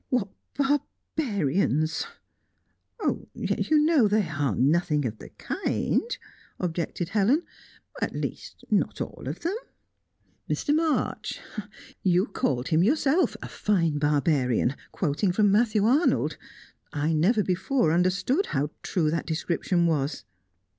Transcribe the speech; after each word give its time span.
"What 0.09 0.29
barbarians!" 0.57 2.07
"Yet 3.35 3.69
you 3.69 3.77
know 3.77 4.07
they 4.07 4.27
are 4.27 4.55
nothing 4.55 5.05
of 5.05 5.19
the 5.19 5.29
kind," 5.29 6.17
objected 6.59 7.09
Helen. 7.09 7.43
"At 8.01 8.15
least, 8.15 8.65
not 8.71 8.99
all 8.99 9.25
of 9.27 9.41
them." 9.41 9.55
"Mr. 10.49 10.73
March? 10.73 11.39
You 12.01 12.25
called 12.25 12.69
him, 12.69 12.81
yourself, 12.83 13.37
a 13.43 13.47
fine 13.47 13.99
barbarian, 13.99 14.73
quoting 14.91 15.31
from 15.31 15.51
Matthew 15.51 15.85
Arnold. 15.85 16.35
I 16.91 17.13
never 17.13 17.43
before 17.43 17.91
understood 17.91 18.47
how 18.47 18.71
true 18.81 19.11
that 19.11 19.27
description 19.27 19.85
was." 19.85 20.23